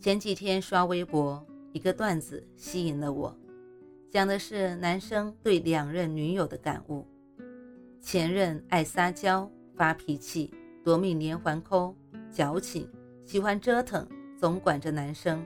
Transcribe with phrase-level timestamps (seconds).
[0.00, 3.34] 前几天刷微博，一个段子吸引了我，
[4.10, 7.06] 讲的是男生对两任女友的感悟。
[8.02, 10.52] 前任爱撒娇、发脾气、
[10.84, 11.96] 夺命连环扣、
[12.30, 12.86] 矫情，
[13.24, 14.06] 喜欢折腾，
[14.38, 15.42] 总管着男生。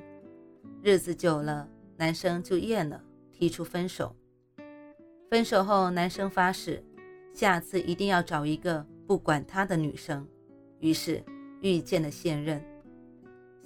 [0.82, 4.14] 日子久了，男生就厌了，提出分手。
[5.30, 6.82] 分手后，男生发誓，
[7.32, 10.26] 下次一定要找一个不管他的女生。
[10.80, 11.22] 于是
[11.60, 12.60] 遇见了现任。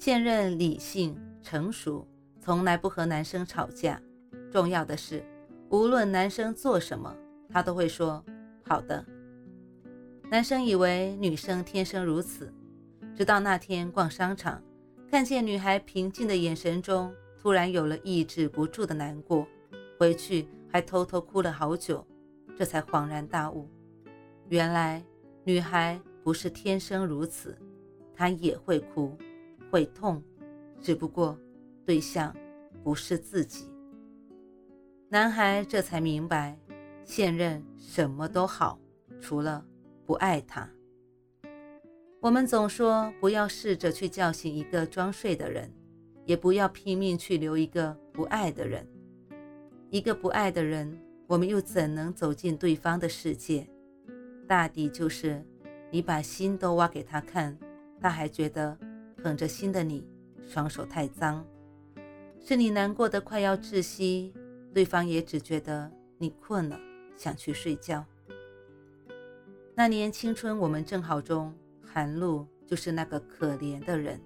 [0.05, 2.05] 现任理性成熟，
[2.41, 4.03] 从来不和男生吵架。
[4.51, 5.25] 重要的是，
[5.69, 7.17] 无论男生做什么，
[7.49, 8.21] 他都会说
[8.65, 9.07] 好的。
[10.29, 12.53] 男生以为女生天生如此，
[13.15, 14.61] 直到那天逛商场，
[15.09, 19.47] 看见女孩平静的眼神中，突然有了抑制不住的难过，
[20.01, 22.05] 回去还偷偷哭了好久，
[22.59, 23.69] 这才恍然大悟，
[24.49, 25.01] 原来
[25.45, 27.57] 女孩不是天生如此，
[28.17, 29.17] 她也会哭。
[29.73, 30.23] 会痛，
[30.83, 31.39] 只不过
[31.83, 32.37] 对象
[32.85, 33.71] 不是自己。
[35.09, 36.59] 男孩这才明白，
[37.05, 38.79] 现任什么都好，
[39.19, 39.65] 除了
[40.05, 40.69] 不爱他。
[42.21, 45.73] 我们总说不要试着去叫醒一个装睡的人，
[46.27, 48.87] 也不要拼命去留一个不爱的人。
[49.89, 53.67] 一个不爱的人，我们又怎能走进对方的世界？
[54.47, 55.43] 大抵就是
[55.91, 57.59] 你把心都挖给他看，
[57.99, 58.77] 他还觉得。
[59.23, 60.05] 捧着心的你，
[60.45, 61.47] 双手太脏，
[62.41, 64.35] 是你难过的快要窒息，
[64.75, 65.89] 对方也只觉得
[66.19, 66.77] 你困了，
[67.17, 68.05] 想去睡觉。
[69.77, 71.55] 那年青春我们正好中，
[71.85, 74.21] 韩露就是那个可怜的人。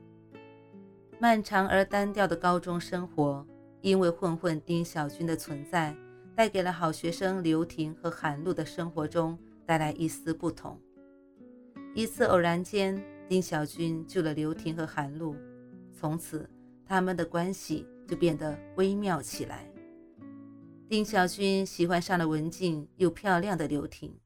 [1.18, 3.46] 漫长而单调的高中生活，
[3.82, 5.94] 因为混混丁小军的存在，
[6.34, 10.80] 带给了好学生刘婷和韩露的生活中带来一丝不同。
[11.94, 13.02] 一次偶然间。
[13.28, 15.34] 丁小军救了刘婷和韩露，
[15.92, 16.48] 从此
[16.84, 19.68] 他们的关系就变得微妙起来。
[20.88, 24.16] 丁小军喜欢上了文静又漂亮的刘婷，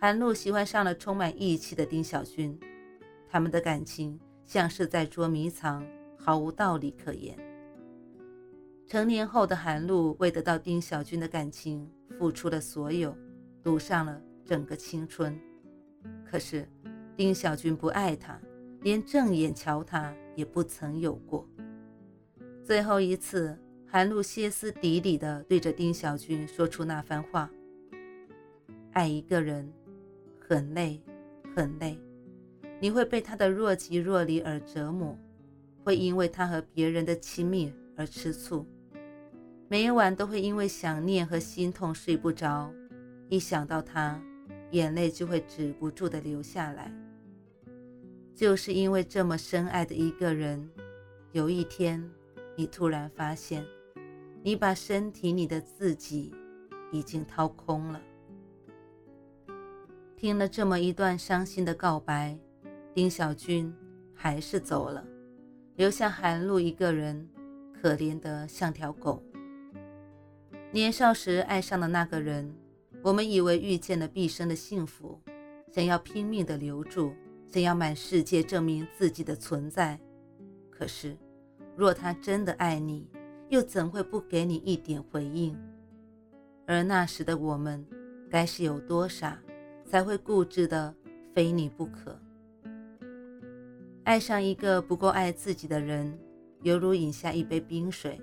[0.00, 2.58] 韩露喜欢上了充满义气的丁小军。
[3.28, 5.86] 他们的感情像是在捉迷藏，
[6.16, 7.36] 毫无道理可言。
[8.86, 11.86] 成年后的韩露为得到丁小军的感情，
[12.18, 13.14] 付出了所有，
[13.62, 15.38] 赌上了整个青春。
[16.24, 16.66] 可是。
[17.16, 18.40] 丁小军不爱她，
[18.80, 21.48] 连正眼瞧她也不曾有过。
[22.62, 27.48] 最后一次，韩露歇斯底里地对着丁小军说出那番话
[28.92, 29.72] ：“爱一个人，
[30.40, 31.00] 很累，
[31.54, 31.96] 很累。
[32.80, 35.16] 你会被他的若即若离而折磨，
[35.84, 38.66] 会因为他和别人的亲密而吃醋，
[39.68, 42.72] 每晚都会因为想念和心痛睡不着，
[43.28, 44.20] 一想到他，
[44.72, 46.92] 眼泪就会止不住地流下来。”
[48.34, 50.68] 就是因为这么深爱的一个人，
[51.30, 52.02] 有一天，
[52.56, 53.64] 你突然发现，
[54.42, 56.34] 你把身体里的自己
[56.90, 58.02] 已经掏空了。
[60.16, 62.36] 听了这么一段伤心的告白，
[62.92, 63.72] 丁小军
[64.12, 65.06] 还是走了，
[65.76, 67.28] 留下韩露一个人，
[67.80, 69.22] 可怜得像条狗。
[70.72, 72.52] 年少时爱上的那个人，
[73.00, 75.20] 我们以为遇见了毕生的幸福，
[75.70, 77.14] 想要拼命的留住。
[77.54, 79.96] 想要满世界证明自己的存在，
[80.72, 81.16] 可是，
[81.76, 83.08] 若他真的爱你，
[83.48, 85.56] 又怎会不给你一点回应？
[86.66, 87.86] 而那时的我们，
[88.28, 89.40] 该是有多傻，
[89.86, 90.92] 才会固执的
[91.32, 92.20] 非你不可？
[94.02, 96.18] 爱上一个不够爱自己的人，
[96.62, 98.20] 犹如饮下一杯冰水，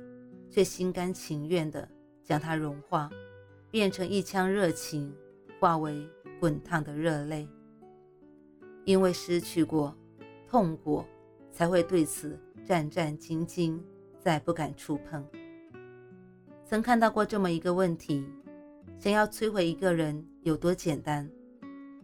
[0.49, 1.87] 却心甘情愿的
[2.21, 3.09] 将它融化，
[3.69, 5.15] 变成一腔热情，
[5.57, 6.05] 化为
[6.37, 7.47] 滚烫的热泪。
[8.85, 9.95] 因为失去过，
[10.47, 11.05] 痛过，
[11.51, 13.79] 才会对此战战兢兢，
[14.19, 15.25] 再不敢触碰。
[16.65, 18.25] 曾看到过这么一个问题：
[18.97, 21.29] 想要摧毁一个人有多简单？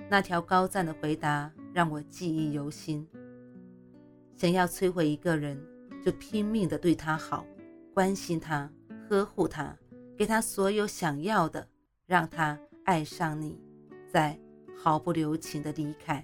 [0.09, 3.07] 那条高赞的回答让我记忆犹新。
[4.35, 5.59] 想要摧毁一个人，
[6.03, 7.45] 就拼命的对他好，
[7.93, 8.71] 关心他，
[9.09, 9.75] 呵护他，
[10.15, 11.67] 给他所有想要的，
[12.05, 13.59] 让他爱上你，
[14.11, 14.39] 再
[14.75, 16.23] 毫不留情的离开。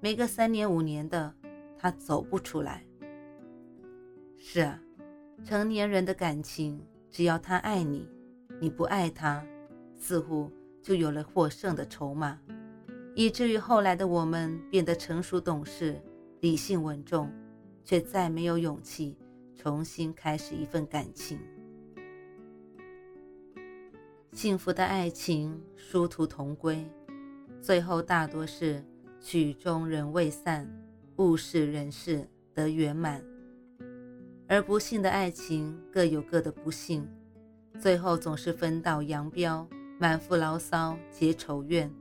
[0.00, 1.34] 没个三年五年的，
[1.76, 2.84] 他走不出来。
[4.36, 4.80] 是啊，
[5.44, 6.80] 成年人的感情，
[7.10, 8.08] 只要他爱你，
[8.60, 9.44] 你不爱他，
[9.96, 10.50] 似乎
[10.80, 12.38] 就有了获胜的筹码，
[13.16, 16.00] 以至于后来的我们变得成熟懂事、
[16.40, 17.28] 理性稳重，
[17.84, 19.18] 却再没有勇气
[19.56, 21.40] 重新开始一份感情。
[24.32, 26.88] 幸福的爱情殊途同归，
[27.60, 28.84] 最后大多是
[29.20, 30.68] 曲终人未散，
[31.16, 33.20] 物是人事得圆满；
[34.46, 37.06] 而不幸的爱情各有各的不幸，
[37.78, 39.68] 最后总是分道扬镳，
[39.98, 41.92] 满腹牢骚结仇怨。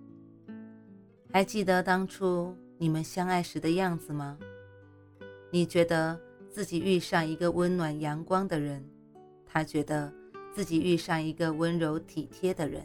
[1.31, 4.37] 还记得当初你们相爱时的样子吗？
[5.51, 6.19] 你觉得
[6.49, 8.83] 自己遇上一个温暖阳光的人，
[9.45, 10.13] 他觉得。
[10.53, 12.81] 自己遇上一个温柔体贴的人，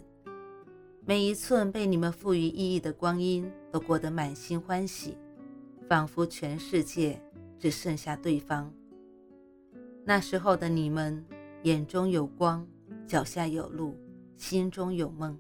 [1.05, 5.19] 每一寸被你们赋予意义的光阴都过得满心欢喜，
[5.89, 7.21] 仿佛全世界
[7.59, 8.73] 只剩下对方。
[10.05, 11.25] 那时候的你们，
[11.65, 12.65] 眼中有光，
[13.05, 13.97] 脚下有路，
[14.37, 15.37] 心中有梦。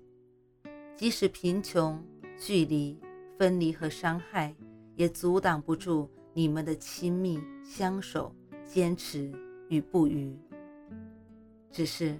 [0.96, 2.04] 即使贫穷、
[2.36, 2.98] 距离、
[3.38, 4.52] 分离和伤害，
[4.96, 8.34] 也阻挡不住你们的亲密、相守、
[8.66, 9.32] 坚持
[9.68, 10.36] 与不渝。
[11.70, 12.18] 只是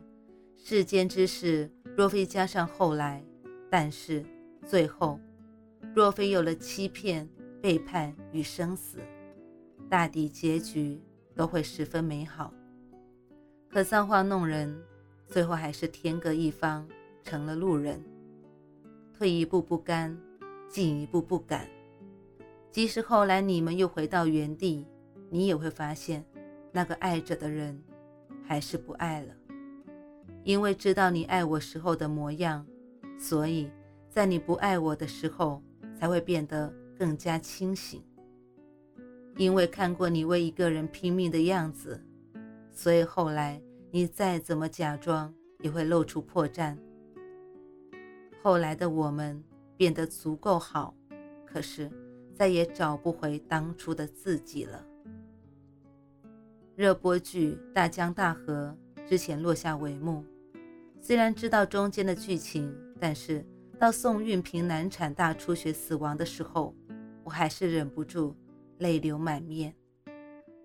[0.56, 3.24] 世间之事，若非加上后来，
[3.72, 4.22] 但是
[4.66, 5.18] 最后，
[5.94, 7.26] 若非有了欺骗、
[7.62, 8.98] 背叛与生死，
[9.88, 11.00] 大抵结局
[11.34, 12.52] 都会十分美好。
[13.70, 14.78] 可造化弄人，
[15.26, 16.86] 最后还是天各一方，
[17.22, 17.98] 成了路人。
[19.14, 20.20] 退一步不甘，
[20.68, 21.66] 进一步不敢。
[22.70, 24.86] 即使后来你们又回到原地，
[25.30, 26.22] 你也会发现，
[26.72, 27.82] 那个爱着的人，
[28.44, 29.34] 还是不爱了。
[30.44, 32.66] 因为知道你爱我时候的模样，
[33.22, 33.70] 所以
[34.10, 35.62] 在你不爱我的时候
[35.96, 38.02] 才会变得更加清醒。
[39.36, 42.02] 因为看过你为一个人拼命的样子，
[42.72, 46.76] 所以后来你再怎么假装也会露出破绽。
[48.42, 49.40] 后来的我们
[49.76, 50.92] 变得足够好，
[51.46, 51.88] 可是
[52.34, 54.84] 再也找不回当初的自己了。
[56.74, 58.76] 热播剧《大江大河》
[59.08, 60.24] 之前落下帷幕。
[61.00, 62.72] 虽然知道中间的剧情，
[63.02, 63.44] 但是
[63.80, 66.72] 到宋运平难产大出血死亡的时候，
[67.24, 68.32] 我还是忍不住
[68.78, 69.74] 泪流满面，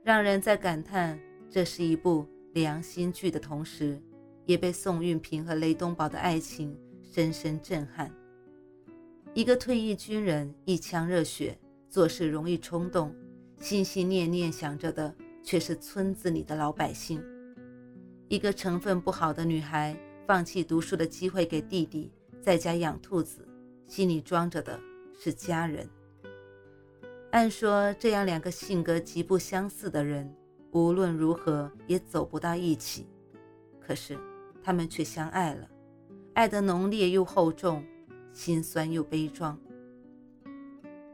[0.03, 1.19] 让人在感叹
[1.49, 3.99] 这是一部良心剧的同时，
[4.45, 8.13] 也被宋运平和雷东宝的爱情深深震撼。
[9.33, 11.57] 一个退役军人，一腔热血，
[11.89, 13.15] 做事容易冲动，
[13.59, 15.11] 心心念念想着的
[15.41, 17.19] 却是村子里的老百姓。
[18.27, 19.97] 一个成分不好的女孩。
[20.27, 22.11] 放弃读书的机会给弟弟，
[22.47, 23.45] 在家养兔子，
[23.87, 24.79] 心里装着的
[25.19, 25.85] 是家人。
[27.31, 30.33] 按说这样两个性格极不相似的人，
[30.71, 33.05] 无论如何也走不到一起，
[33.81, 34.17] 可是
[34.63, 35.67] 他们却相爱了，
[36.35, 37.83] 爱得浓烈又厚重，
[38.31, 39.59] 心酸又悲壮。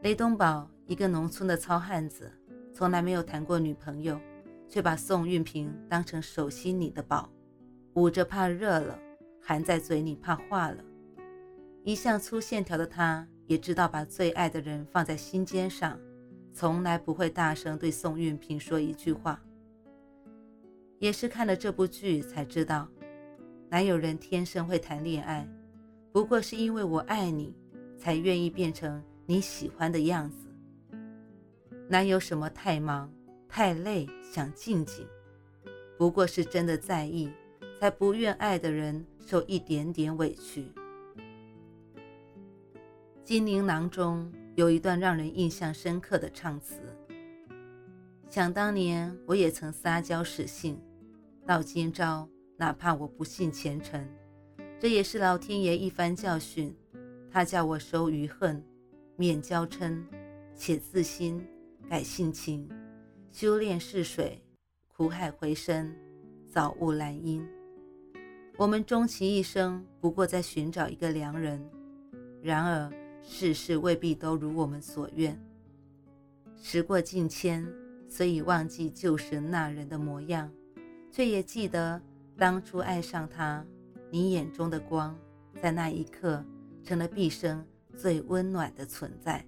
[0.02, 2.30] 雷东宝一个农村的糙汉子，
[2.72, 4.20] 从来没有谈过女朋友，
[4.68, 7.28] 却把宋运平当成手心里的宝，
[7.94, 8.96] 捂着怕热了。
[9.42, 10.76] 含在嘴里怕化了。
[11.84, 16.00] 一向粗线条的他，也知道把最爱的人放在心尖上，
[16.50, 19.38] 从来不会大声对宋运平说一句话。
[20.98, 22.88] 也是看了这部剧才知道，
[23.68, 25.46] 哪有人天生会谈恋爱？
[26.10, 27.54] 不过是因为我爱你，
[27.98, 30.48] 才愿意变成你喜欢的样子。
[31.86, 33.12] 哪有什么太忙、
[33.46, 35.06] 太累想静静？
[35.98, 37.30] 不过是真的在意。
[37.78, 40.62] 才不愿爱的人受一点点委屈。
[43.24, 46.74] 《金陵囊》中有一段让人印象深刻的唱词
[48.28, 50.78] ：“想当年我也曾撒娇使性，
[51.46, 52.28] 到今朝
[52.58, 54.06] 哪怕我不信前尘，
[54.78, 56.76] 这也是老天爷一番教训。
[57.30, 58.62] 他叫我收余恨，
[59.16, 60.04] 免娇嗔，
[60.54, 61.42] 且自新，
[61.88, 62.68] 改性情，
[63.32, 64.38] 修炼试水，
[64.86, 65.90] 苦海回声，
[66.46, 67.42] 早悟兰因。”
[68.58, 71.58] 我们终其一生，不过在寻找一个良人。
[72.42, 72.92] 然而
[73.26, 75.36] 世事未必都如我们所愿。
[76.56, 77.66] 时过境迁，
[78.08, 80.52] 虽已忘记旧时那人的模样，
[81.10, 82.00] 却也记得
[82.36, 83.64] 当初爱上他，
[84.10, 85.16] 你眼中的光，
[85.60, 86.44] 在那一刻
[86.82, 87.64] 成了毕生
[87.96, 89.44] 最温暖的存在。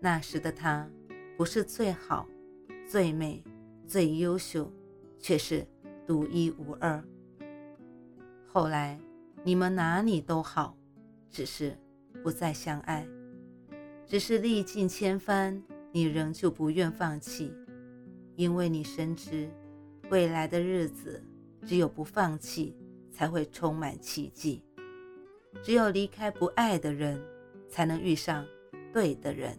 [0.00, 0.88] 那时的他，
[1.36, 2.26] 不是最好、
[2.88, 3.44] 最美、
[3.86, 4.72] 最优秀，
[5.18, 5.66] 却是
[6.06, 7.02] 独一无二。
[8.46, 8.98] 后来，
[9.44, 10.76] 你们哪里都好，
[11.30, 11.78] 只是
[12.28, 13.08] 不再相爱。
[14.06, 17.50] 只是历尽千帆，你仍旧不愿放弃，
[18.36, 19.48] 因为你深知，
[20.10, 21.24] 未来的日子
[21.64, 22.76] 只有不放弃，
[23.10, 24.62] 才会充满奇迹。
[25.62, 27.18] 只有离开不爱的人，
[27.66, 28.46] 才能遇上
[28.92, 29.58] 对的人。